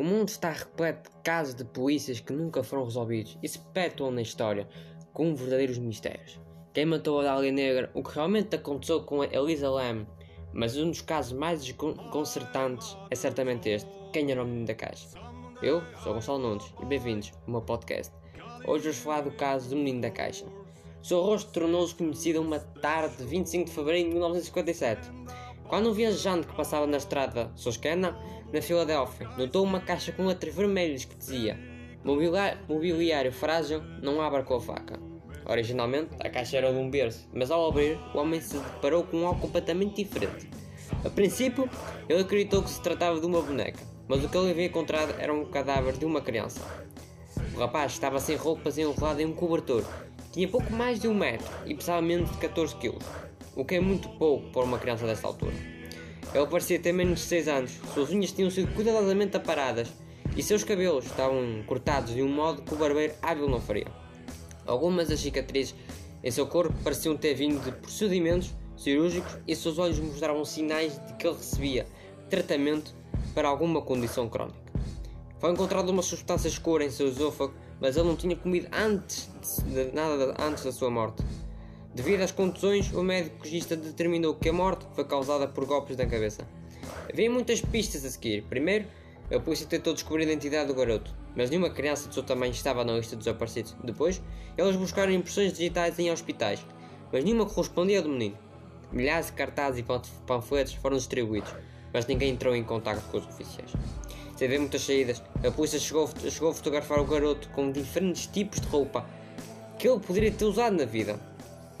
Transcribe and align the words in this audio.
O 0.00 0.02
mundo 0.02 0.30
está 0.30 0.48
repleto 0.48 1.10
de 1.10 1.16
casos 1.18 1.54
de 1.54 1.62
polícias 1.62 2.20
que 2.20 2.32
nunca 2.32 2.64
foram 2.64 2.84
resolvidos 2.84 3.36
e 3.42 3.46
se 3.46 3.58
perpetuam 3.58 4.10
na 4.10 4.22
história 4.22 4.66
como 5.12 5.36
verdadeiros 5.36 5.76
mistérios. 5.76 6.40
Quem 6.72 6.86
matou 6.86 7.20
a 7.20 7.24
Dália 7.24 7.52
Negra, 7.52 7.90
o 7.92 8.02
que 8.02 8.14
realmente 8.14 8.56
aconteceu 8.56 9.02
com 9.02 9.20
a 9.20 9.26
Elisa 9.26 9.68
Lam, 9.68 10.06
mas 10.54 10.74
um 10.78 10.88
dos 10.88 11.02
casos 11.02 11.34
mais 11.34 11.62
desconcertantes 11.62 12.96
é 13.10 13.14
certamente 13.14 13.68
este: 13.68 13.90
quem 14.10 14.30
era 14.30 14.42
o 14.42 14.46
menino 14.46 14.64
da 14.64 14.74
caixa? 14.74 15.06
Eu 15.62 15.82
sou 16.02 16.14
Gonçalo 16.14 16.38
Nunes 16.38 16.64
e 16.80 16.86
bem-vindos 16.86 17.30
ao 17.44 17.50
meu 17.50 17.60
podcast. 17.60 18.10
Hoje 18.66 18.84
vamos 18.84 18.98
falar 19.00 19.20
do 19.20 19.32
caso 19.32 19.68
do 19.68 19.76
menino 19.76 20.00
da 20.00 20.10
caixa. 20.10 20.46
O 21.02 21.04
seu 21.04 21.20
rosto 21.20 21.52
tornou-se 21.52 21.94
conhecido 21.94 22.40
uma 22.40 22.58
tarde 22.58 23.18
de 23.18 23.24
25 23.24 23.66
de 23.66 23.70
fevereiro 23.70 24.08
de 24.08 24.14
1957, 24.14 25.10
quando 25.70 25.88
um 25.88 25.92
viajante 25.92 26.48
que 26.48 26.56
passava 26.56 26.84
na 26.84 26.96
estrada 26.96 27.52
Susquehanna 27.54 28.18
na 28.52 28.60
Filadélfia, 28.60 29.28
notou 29.38 29.62
uma 29.62 29.80
caixa 29.80 30.10
com 30.10 30.26
letras 30.26 30.52
vermelhas 30.52 31.04
que 31.04 31.14
dizia 31.14 31.56
Mobiliário 32.04 33.32
frágil, 33.32 33.80
não 34.02 34.20
abra 34.20 34.42
com 34.42 34.56
a 34.56 34.60
faca. 34.60 34.98
Originalmente, 35.46 36.10
a 36.18 36.28
caixa 36.28 36.56
era 36.56 36.72
de 36.72 36.78
um 36.78 36.90
berço, 36.90 37.28
mas 37.32 37.52
ao 37.52 37.68
abrir, 37.68 37.96
o 38.12 38.18
homem 38.18 38.40
se 38.40 38.58
deparou 38.58 39.04
com 39.04 39.24
algo 39.24 39.40
completamente 39.40 40.02
diferente. 40.02 40.50
A 41.04 41.10
princípio, 41.10 41.70
ele 42.08 42.22
acreditou 42.22 42.62
que 42.64 42.70
se 42.70 42.82
tratava 42.82 43.20
de 43.20 43.26
uma 43.26 43.40
boneca, 43.40 43.78
mas 44.08 44.24
o 44.24 44.28
que 44.28 44.36
ele 44.36 44.50
havia 44.50 44.66
encontrado 44.66 45.14
era 45.20 45.32
um 45.32 45.44
cadáver 45.44 45.96
de 45.96 46.04
uma 46.04 46.20
criança. 46.20 46.60
O 47.54 47.58
rapaz 47.60 47.92
estava 47.92 48.18
sem 48.18 48.34
roupas 48.34 48.76
enrolado 48.76 49.20
em 49.20 49.26
um 49.26 49.32
cobertor, 49.32 49.84
tinha 50.32 50.48
pouco 50.48 50.72
mais 50.72 50.98
de 50.98 51.06
um 51.06 51.14
metro 51.14 51.48
e 51.64 51.74
pesava 51.76 52.02
menos 52.02 52.30
de 52.30 52.38
14 52.38 52.74
quilos, 52.76 53.04
o 53.60 53.64
que 53.64 53.74
é 53.74 53.80
muito 53.80 54.08
pouco 54.08 54.48
para 54.50 54.62
uma 54.62 54.78
criança 54.78 55.06
desta 55.06 55.26
altura. 55.26 55.52
Ele 56.32 56.46
parecia 56.46 56.80
ter 56.80 56.92
menos 56.92 57.20
de 57.20 57.26
6 57.26 57.48
anos, 57.48 57.72
suas 57.92 58.08
unhas 58.08 58.32
tinham 58.32 58.50
sido 58.50 58.72
cuidadosamente 58.74 59.36
aparadas 59.36 59.92
e 60.34 60.42
seus 60.42 60.64
cabelos 60.64 61.04
estavam 61.04 61.62
cortados 61.66 62.14
de 62.14 62.22
um 62.22 62.28
modo 62.28 62.62
que 62.62 62.72
o 62.72 62.76
barbeiro 62.78 63.12
hábil 63.20 63.50
não 63.50 63.60
faria. 63.60 63.88
Algumas 64.64 65.08
das 65.08 65.20
cicatrizes 65.20 65.74
em 66.24 66.30
seu 66.30 66.46
corpo 66.46 66.74
pareciam 66.82 67.18
ter 67.18 67.34
vindo 67.34 67.62
de 67.62 67.70
procedimentos 67.72 68.54
cirúrgicos 68.78 69.36
e 69.46 69.54
seus 69.54 69.78
olhos 69.78 69.98
mostravam 69.98 70.42
sinais 70.42 70.98
de 71.06 71.14
que 71.14 71.26
ele 71.26 71.36
recebia 71.36 71.86
tratamento 72.30 72.94
para 73.34 73.46
alguma 73.46 73.82
condição 73.82 74.26
crónica. 74.26 74.58
Foi 75.38 75.50
encontrada 75.50 75.90
uma 75.90 76.02
substância 76.02 76.48
escura 76.48 76.82
em 76.82 76.90
seu 76.90 77.08
esôfago, 77.08 77.52
mas 77.78 77.98
ele 77.98 78.08
não 78.08 78.16
tinha 78.16 78.36
comido 78.36 78.68
antes 78.72 79.28
de 79.66 79.92
nada 79.92 80.34
antes 80.38 80.64
da 80.64 80.72
sua 80.72 80.90
morte. 80.90 81.22
Devido 81.92 82.22
às 82.22 82.30
contusões, 82.30 82.92
o 82.92 83.02
médico 83.02 83.42
legista 83.42 83.74
determinou 83.74 84.36
que 84.36 84.48
a 84.48 84.52
morte 84.52 84.86
foi 84.94 85.04
causada 85.04 85.48
por 85.48 85.66
golpes 85.66 85.96
na 85.96 86.06
cabeça. 86.06 86.46
Havia 87.12 87.28
muitas 87.28 87.60
pistas 87.60 88.04
a 88.04 88.10
seguir. 88.10 88.42
Primeiro, 88.42 88.86
a 89.34 89.40
polícia 89.40 89.66
tentou 89.66 89.92
descobrir 89.92 90.22
a 90.22 90.26
identidade 90.26 90.68
do 90.68 90.74
garoto, 90.74 91.12
mas 91.34 91.50
nenhuma 91.50 91.68
criança 91.70 92.08
de 92.08 92.14
seu 92.14 92.22
tamanho 92.22 92.52
estava 92.52 92.84
na 92.84 92.92
lista 92.92 93.16
dos 93.16 93.24
desaparecidos. 93.24 93.76
Depois, 93.82 94.22
eles 94.56 94.76
buscaram 94.76 95.12
impressões 95.12 95.52
digitais 95.52 95.98
em 95.98 96.12
hospitais, 96.12 96.64
mas 97.12 97.24
nenhuma 97.24 97.44
correspondia 97.44 98.00
ao 98.00 98.08
menino. 98.08 98.38
Milhares 98.92 99.26
de 99.26 99.32
cartazes 99.32 99.80
e 99.80 100.26
panfletos 100.26 100.74
foram 100.74 100.96
distribuídos, 100.96 101.52
mas 101.92 102.06
ninguém 102.06 102.30
entrou 102.30 102.54
em 102.54 102.62
contato 102.62 103.02
com 103.10 103.18
os 103.18 103.26
oficiais. 103.26 103.72
Sem 104.36 104.48
ver 104.48 104.58
muitas 104.58 104.82
saídas, 104.82 105.22
a 105.44 105.50
polícia 105.50 105.78
chegou, 105.78 106.08
chegou 106.30 106.50
a 106.50 106.54
fotografar 106.54 107.00
o 107.00 107.04
garoto 107.04 107.48
com 107.50 107.70
diferentes 107.70 108.26
tipos 108.26 108.60
de 108.60 108.68
roupa 108.68 109.04
que 109.78 109.88
ele 109.88 110.00
poderia 110.00 110.30
ter 110.30 110.44
usado 110.44 110.76
na 110.76 110.84
vida. 110.84 111.29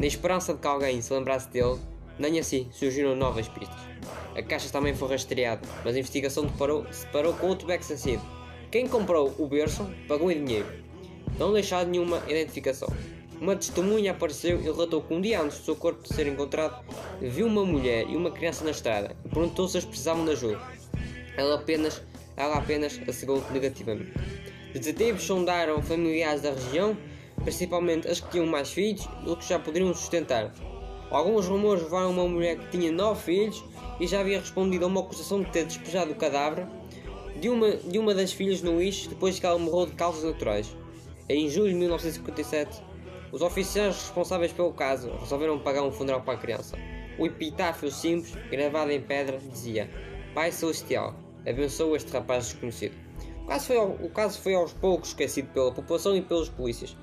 Na 0.00 0.06
esperança 0.06 0.54
de 0.54 0.60
que 0.60 0.66
alguém 0.66 1.02
se 1.02 1.12
lembrasse 1.12 1.50
dele, 1.50 1.78
nem 2.18 2.40
assim 2.40 2.66
surgiram 2.72 3.14
novas 3.14 3.46
pistas. 3.48 3.76
A 4.34 4.42
caixa 4.42 4.70
também 4.70 4.94
foi 4.94 5.10
rastreada, 5.10 5.60
mas 5.84 5.94
a 5.94 5.98
investigação 5.98 6.46
deparou, 6.46 6.86
se 6.90 7.04
deparou 7.04 7.34
com 7.34 7.48
outro 7.48 7.66
beco 7.66 7.84
sentido. 7.84 8.22
Quem 8.70 8.88
comprou 8.88 9.34
o 9.38 9.46
berço 9.46 9.86
pagou 10.08 10.32
em 10.32 10.42
dinheiro, 10.42 10.66
não 11.38 11.52
deixado 11.52 11.90
nenhuma 11.90 12.22
identificação. 12.26 12.88
Uma 13.38 13.54
testemunha 13.54 14.12
apareceu 14.12 14.58
e 14.58 14.62
relatou 14.62 15.02
que 15.02 15.12
um 15.12 15.20
dia 15.20 15.42
antes 15.42 15.58
do 15.58 15.64
seu 15.66 15.76
corpo 15.76 16.08
ser 16.08 16.26
encontrado, 16.26 16.82
viu 17.20 17.46
uma 17.46 17.66
mulher 17.66 18.08
e 18.08 18.16
uma 18.16 18.30
criança 18.30 18.64
na 18.64 18.70
estrada 18.70 19.14
e 19.22 19.28
perguntou 19.28 19.68
se 19.68 19.76
eles 19.76 19.84
precisavam 19.84 20.24
de 20.24 20.30
ajuda. 20.30 20.62
Ela 21.36 21.56
apenas, 21.56 22.00
ela 22.38 22.56
apenas 22.56 22.98
assegurou 23.06 23.44
negativamente. 23.50 24.14
Detetives 24.72 25.24
sondaram 25.24 25.82
familiares 25.82 26.40
da 26.40 26.52
região 26.52 26.96
principalmente 27.42 28.08
as 28.08 28.20
que 28.20 28.30
tinham 28.30 28.46
mais 28.46 28.70
filhos 28.70 29.06
do 29.24 29.36
que 29.36 29.48
já 29.48 29.58
poderiam 29.58 29.92
sustentar. 29.94 30.52
Alguns 31.10 31.46
rumores 31.46 31.82
levaram 31.82 32.10
uma 32.10 32.28
mulher 32.28 32.56
que 32.58 32.78
tinha 32.78 32.92
nove 32.92 33.22
filhos 33.22 33.64
e 33.98 34.06
já 34.06 34.20
havia 34.20 34.38
respondido 34.38 34.84
a 34.84 34.88
uma 34.88 35.00
acusação 35.00 35.42
de 35.42 35.50
ter 35.50 35.64
despejado 35.64 36.12
o 36.12 36.14
cadáver 36.14 36.66
de 37.40 37.48
uma, 37.48 37.70
de 37.76 37.98
uma 37.98 38.14
das 38.14 38.32
filhas 38.32 38.62
no 38.62 38.78
lixo 38.78 39.08
depois 39.08 39.38
que 39.38 39.46
ela 39.46 39.58
morreu 39.58 39.86
de 39.86 39.92
causas 39.92 40.24
naturais. 40.24 40.76
Em 41.28 41.48
julho 41.48 41.70
de 41.70 41.74
1957, 41.76 42.82
os 43.32 43.42
oficiais 43.42 43.94
responsáveis 43.94 44.52
pelo 44.52 44.72
caso 44.72 45.10
resolveram 45.20 45.58
pagar 45.58 45.82
um 45.82 45.92
funeral 45.92 46.20
para 46.22 46.34
a 46.34 46.36
criança. 46.36 46.76
O 47.18 47.26
epitáfio 47.26 47.90
simples, 47.90 48.34
gravado 48.50 48.90
em 48.90 49.00
pedra, 49.00 49.38
dizia: 49.38 49.90
Pai 50.34 50.52
Celestial, 50.52 51.14
abençoa 51.46 51.96
este 51.96 52.12
rapaz 52.12 52.46
desconhecido. 52.48 52.94
O 53.44 53.46
caso, 53.46 53.66
foi, 53.66 53.76
o 53.78 54.10
caso 54.10 54.40
foi 54.40 54.54
aos 54.54 54.72
poucos 54.72 55.08
esquecido 55.08 55.48
pela 55.52 55.72
população 55.72 56.16
e 56.16 56.22
pelos 56.22 56.48
polícias. 56.48 56.96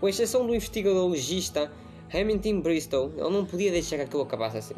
Com 0.00 0.08
exceção 0.08 0.46
do 0.46 0.54
investigador 0.54 1.08
legista 1.08 1.72
Hamilton 2.12 2.60
Bristol, 2.60 3.12
ele 3.16 3.30
não 3.30 3.44
podia 3.44 3.72
deixar 3.72 3.96
que 3.96 4.02
aquilo 4.02 4.22
acabasse 4.22 4.58
assim. 4.58 4.74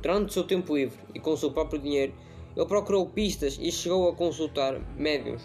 Durante 0.00 0.30
o 0.30 0.32
seu 0.32 0.44
tempo 0.44 0.76
livre 0.76 0.98
e 1.14 1.20
com 1.20 1.32
o 1.32 1.36
seu 1.36 1.50
próprio 1.50 1.80
dinheiro, 1.80 2.12
ele 2.56 2.66
procurou 2.66 3.08
pistas 3.08 3.58
e 3.60 3.70
chegou 3.72 4.08
a 4.08 4.14
consultar 4.14 4.80
médiums, 4.96 5.42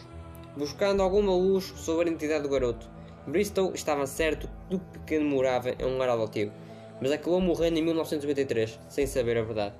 buscando 0.55 1.01
alguma 1.01 1.33
luz 1.33 1.65
sobre 1.75 2.05
a 2.05 2.11
identidade 2.11 2.43
do 2.43 2.49
garoto. 2.49 2.89
Bristol 3.27 3.73
estava 3.73 4.05
certo 4.05 4.49
que 4.69 4.75
o 4.75 4.79
pequeno 4.79 5.29
morava 5.29 5.69
em 5.69 5.85
um 5.85 5.97
lar 5.97 6.09
adotivo, 6.09 6.51
mas 7.01 7.11
acabou 7.11 7.41
morrendo 7.41 7.79
em 7.79 7.83
1953, 7.83 8.79
sem 8.89 9.07
saber 9.07 9.37
a 9.37 9.43
verdade. 9.43 9.75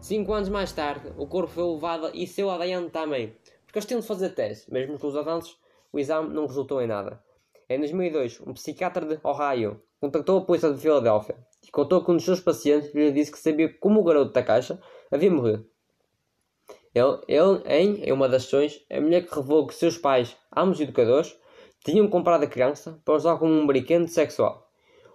Cinco 0.00 0.32
anos 0.32 0.48
mais 0.48 0.72
tarde, 0.72 1.12
o 1.16 1.26
corpo 1.26 1.52
foi 1.52 1.64
levado 1.64 2.10
e 2.14 2.26
seu 2.26 2.50
ADN 2.50 2.90
também, 2.90 3.34
porque 3.64 3.78
eles 3.78 3.86
tinham 3.86 4.00
de 4.00 4.06
fazer 4.06 4.30
testes, 4.30 4.66
mesmo 4.68 4.98
com 4.98 5.06
os 5.06 5.16
avanços, 5.16 5.58
o 5.92 5.98
exame 5.98 6.32
não 6.32 6.46
resultou 6.46 6.82
em 6.82 6.86
nada. 6.86 7.22
Em 7.68 7.78
2002, 7.78 8.40
um 8.46 8.52
psiquiatra 8.52 9.06
de 9.06 9.18
Ohio 9.24 9.80
contactou 9.98 10.38
a 10.38 10.44
polícia 10.44 10.72
de 10.72 10.78
Filadélfia 10.78 11.36
e 11.66 11.70
contou 11.70 12.04
que 12.04 12.10
um 12.10 12.16
dos 12.16 12.24
seus 12.24 12.40
pacientes 12.40 12.94
lhe 12.94 13.10
disse 13.10 13.32
que 13.32 13.38
sabia 13.38 13.72
como 13.78 14.00
o 14.00 14.04
garoto 14.04 14.32
da 14.32 14.42
caixa 14.42 14.78
havia 15.10 15.30
morrido. 15.30 15.66
Ele, 16.94 17.18
ele 17.26 17.62
em, 17.66 18.04
em 18.04 18.12
uma 18.12 18.28
das 18.28 18.44
sessões, 18.44 18.84
a 18.90 19.00
mulher 19.00 19.26
que 19.26 19.34
revelou 19.34 19.66
que 19.66 19.74
seus 19.74 19.96
pais, 19.96 20.36
ambos 20.54 20.78
educadores, 20.78 21.36
tinham 21.84 22.08
comprado 22.08 22.44
a 22.44 22.46
criança 22.46 23.00
para 23.04 23.14
usar 23.14 23.36
como 23.38 23.52
um 23.52 23.66
brinquedo 23.66 24.06
sexual. 24.08 24.70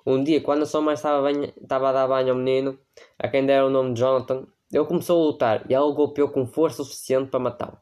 Um 0.05 0.23
dia, 0.23 0.41
quando 0.41 0.63
a 0.63 0.65
sua 0.65 0.81
mãe 0.81 0.95
estava, 0.95 1.31
estava 1.31 1.89
a 1.89 1.93
dar 1.93 2.07
banho 2.07 2.31
ao 2.31 2.35
menino, 2.35 2.79
a 3.17 3.27
quem 3.27 3.45
deram 3.45 3.67
o 3.67 3.69
nome 3.69 3.93
de 3.93 3.99
Jonathan, 3.99 4.47
ele 4.71 4.85
começou 4.85 5.21
a 5.21 5.25
lutar 5.25 5.65
e 5.69 5.73
ela 5.73 5.85
o 5.85 5.93
golpeou 5.93 6.29
com 6.29 6.45
força 6.45 6.83
suficiente 6.83 7.29
para 7.29 7.39
matá-lo. 7.39 7.77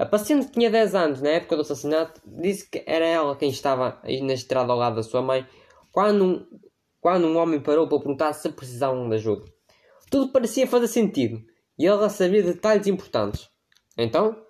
A 0.00 0.06
paciente 0.06 0.50
tinha 0.50 0.70
10 0.70 0.94
anos 0.94 1.20
na 1.20 1.28
época 1.28 1.56
do 1.56 1.60
assassinato 1.60 2.22
disse 2.24 2.70
que 2.70 2.82
era 2.86 3.04
ela 3.04 3.36
quem 3.36 3.50
estava 3.50 4.00
na 4.22 4.32
estrada 4.32 4.72
ao 4.72 4.78
lado 4.78 4.96
da 4.96 5.02
sua 5.02 5.20
mãe 5.20 5.46
quando 5.92 6.24
um, 6.24 6.46
quando 7.02 7.26
um 7.26 7.36
homem 7.36 7.60
parou 7.60 7.86
para 7.86 7.98
perguntar 7.98 8.32
se 8.32 8.48
precisavam 8.48 9.10
de 9.10 9.16
ajuda. 9.16 9.44
Tudo 10.10 10.32
parecia 10.32 10.66
fazer 10.66 10.88
sentido 10.88 11.44
e 11.78 11.86
ela 11.86 12.08
sabia 12.08 12.42
detalhes 12.42 12.86
importantes. 12.86 13.50
Então, 13.94 14.42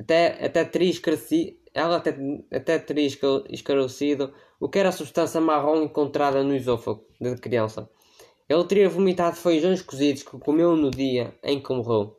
até, 0.00 0.42
até 0.42 0.64
teria 0.64 0.88
esclarecido, 0.88 1.58
ela 1.74 1.96
até, 1.96 2.16
até 2.50 2.78
teria 2.78 3.06
esclarecido 3.50 4.32
o 4.58 4.66
que 4.66 4.78
era 4.78 4.88
a 4.88 4.92
substância 4.92 5.42
marrom 5.42 5.82
encontrada 5.82 6.42
no 6.42 6.56
esôfago 6.56 7.04
da 7.20 7.36
criança. 7.36 7.86
Ele 8.48 8.64
teria 8.64 8.88
vomitado 8.88 9.36
feijões 9.36 9.82
cozidos 9.82 10.22
que 10.22 10.38
comeu 10.38 10.74
no 10.74 10.90
dia 10.90 11.34
em 11.42 11.62
que 11.62 11.68
morreu. 11.74 12.16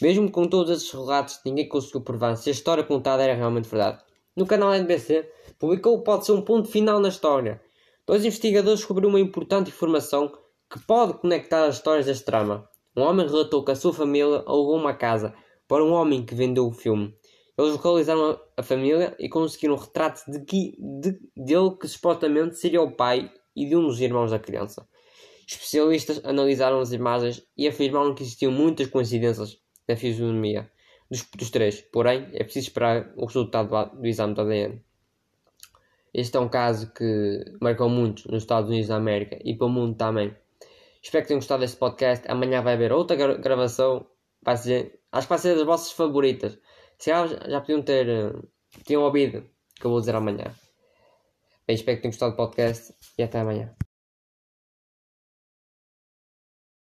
Mesmo 0.00 0.30
com 0.30 0.46
todos 0.46 0.70
esses 0.70 0.90
relatos, 0.90 1.40
ninguém 1.42 1.66
conseguiu 1.66 2.02
provar 2.02 2.36
se 2.36 2.50
a 2.50 2.52
história 2.52 2.84
contada 2.84 3.22
era 3.22 3.34
realmente 3.34 3.68
verdade. 3.68 4.02
No 4.36 4.44
canal 4.44 4.74
NBC, 4.74 5.26
publicou 5.58 6.02
Pode 6.02 6.26
ser 6.26 6.32
um 6.32 6.42
ponto 6.42 6.68
final 6.68 7.00
na 7.00 7.08
história. 7.08 7.62
Dois 8.06 8.22
investigadores 8.22 8.80
descobriram 8.80 9.08
uma 9.08 9.18
importante 9.20 9.70
informação 9.70 10.30
que 10.70 10.78
pode 10.86 11.14
conectar 11.14 11.64
as 11.64 11.76
histórias 11.76 12.04
deste 12.04 12.26
drama. 12.26 12.68
Um 12.94 13.02
homem 13.02 13.26
relatou 13.26 13.64
que 13.64 13.70
a 13.70 13.76
sua 13.76 13.94
família 13.94 14.42
alugou 14.46 14.76
uma 14.76 14.92
casa 14.92 15.34
para 15.66 15.82
um 15.82 15.92
homem 15.92 16.24
que 16.24 16.34
vendeu 16.34 16.66
o 16.66 16.72
filme. 16.72 17.14
Eles 17.56 17.72
localizaram 17.72 18.38
a 18.54 18.62
família 18.62 19.16
e 19.18 19.30
conseguiram 19.30 19.74
um 19.74 19.78
retrato 19.78 20.30
de 20.30 20.44
que, 20.44 20.76
de, 20.78 21.18
dele 21.34 21.74
que 21.80 21.88
supostamente 21.88 22.56
seria 22.56 22.82
o 22.82 22.94
pai 22.94 23.30
e 23.56 23.66
de 23.66 23.74
um 23.74 23.86
dos 23.86 23.98
irmãos 23.98 24.30
da 24.30 24.38
criança. 24.38 24.86
Especialistas 25.48 26.22
analisaram 26.22 26.80
as 26.80 26.92
imagens 26.92 27.42
e 27.56 27.66
afirmaram 27.66 28.14
que 28.14 28.22
existiam 28.22 28.52
muitas 28.52 28.88
coincidências 28.88 29.56
na 29.88 29.96
fisionomia 29.96 30.70
dos, 31.10 31.22
dos, 31.36 31.50
três, 31.50 31.80
porém 31.80 32.28
é 32.32 32.42
preciso 32.42 32.68
esperar 32.68 33.12
o 33.16 33.26
resultado 33.26 33.96
do, 33.96 34.06
exame 34.06 34.34
do 34.34 34.40
ADN. 34.42 34.82
Este 36.12 36.36
é 36.36 36.40
um 36.40 36.48
caso 36.48 36.92
que 36.92 37.44
marcou 37.60 37.88
muito 37.88 38.30
nos 38.30 38.42
Estados 38.42 38.70
Unidos 38.70 38.88
da 38.88 38.96
América 38.96 39.38
e 39.44 39.54
para 39.54 39.66
o 39.66 39.70
mundo 39.70 39.96
também. 39.96 40.34
Espero 41.02 41.22
que 41.22 41.28
tenham 41.28 41.38
gostado 41.38 41.60
deste 41.60 41.76
podcast. 41.76 42.26
Amanhã 42.28 42.62
vai 42.62 42.74
haver 42.74 42.90
outra 42.90 43.16
gravação. 43.36 44.06
Vai 44.42 44.56
ser, 44.56 44.98
acho 45.12 45.26
que 45.26 45.28
vai 45.28 45.38
ser 45.38 45.54
das 45.54 45.66
vossas 45.66 45.92
favoritas. 45.92 46.58
Se 46.98 47.10
já, 47.10 47.26
já 47.26 47.60
podiam 47.60 47.82
ter. 47.82 48.08
Uh, 48.08 48.48
tinham 48.84 49.02
ouvido 49.02 49.48
que 49.74 49.86
eu 49.86 49.90
vou 49.90 50.00
dizer 50.00 50.14
amanhã. 50.14 50.52
Bem, 51.66 51.76
espero 51.76 51.98
que 51.98 52.02
tenham 52.02 52.12
gostado 52.12 52.32
do 52.32 52.36
podcast 52.36 52.94
e 53.18 53.22
até 53.22 53.38
amanhã. 53.40 53.85